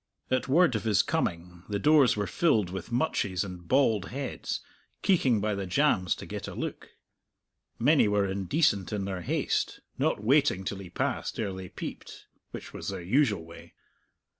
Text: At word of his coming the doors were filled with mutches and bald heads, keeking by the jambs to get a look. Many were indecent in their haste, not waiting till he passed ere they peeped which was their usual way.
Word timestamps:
At 0.31 0.47
word 0.47 0.73
of 0.75 0.83
his 0.83 1.03
coming 1.03 1.61
the 1.69 1.77
doors 1.77 2.17
were 2.17 2.25
filled 2.25 2.71
with 2.71 2.91
mutches 2.91 3.43
and 3.43 3.67
bald 3.67 4.05
heads, 4.05 4.61
keeking 5.03 5.39
by 5.39 5.53
the 5.53 5.67
jambs 5.67 6.15
to 6.15 6.25
get 6.25 6.47
a 6.47 6.55
look. 6.55 6.89
Many 7.77 8.07
were 8.07 8.25
indecent 8.25 8.91
in 8.91 9.05
their 9.05 9.21
haste, 9.21 9.79
not 9.99 10.23
waiting 10.23 10.63
till 10.63 10.79
he 10.79 10.89
passed 10.89 11.37
ere 11.39 11.53
they 11.53 11.69
peeped 11.69 12.25
which 12.49 12.73
was 12.73 12.89
their 12.89 13.03
usual 13.03 13.45
way. 13.45 13.75